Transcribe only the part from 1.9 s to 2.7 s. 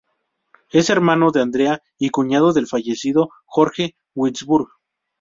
y cuñado del